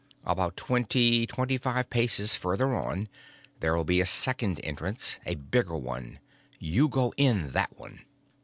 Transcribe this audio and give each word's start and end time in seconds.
About 0.25 0.57
twenty, 0.57 1.27
twenty 1.27 1.57
five 1.59 1.91
paces 1.91 2.33
further 2.33 2.73
on, 2.75 3.07
there'll 3.59 3.83
be 3.83 4.01
a 4.01 4.05
second 4.07 4.59
entrance, 4.63 5.19
a 5.27 5.35
bigger 5.35 5.77
one. 5.77 6.17
You 6.57 6.87
go 6.87 7.13
in 7.17 7.51
that 7.51 7.77
one." 7.77 8.03